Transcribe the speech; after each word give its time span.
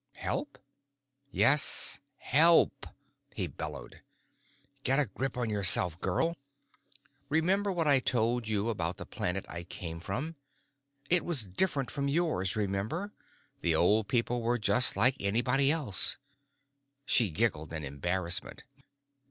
"Help?" 0.15 0.57
"Yes, 1.29 1.99
help!" 2.17 2.87
he 3.35 3.45
bellowed. 3.45 4.01
"Get 4.83 4.97
a 4.97 5.05
grip 5.05 5.37
on 5.37 5.51
yourself, 5.51 5.99
girl. 6.01 6.35
Remember 7.29 7.71
what 7.71 7.87
I 7.87 7.99
told 7.99 8.47
you 8.47 8.69
about 8.71 8.97
the 8.97 9.05
planet 9.05 9.45
I 9.47 9.61
came 9.61 9.99
from? 9.99 10.37
It 11.11 11.23
was 11.23 11.43
different 11.45 11.91
from 11.91 12.07
yours, 12.07 12.55
remember? 12.55 13.13
The 13.59 13.75
old 13.75 14.07
people 14.07 14.41
were 14.41 14.57
just 14.57 14.95
like 14.95 15.17
anybody 15.19 15.71
else." 15.71 16.17
She 17.05 17.29
giggled 17.29 17.71
in 17.71 17.83
embarrassment. 17.85 18.63